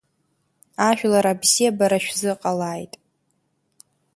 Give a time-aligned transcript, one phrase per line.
[0.87, 2.93] Ажәлар абзиара шәзыҟалааит.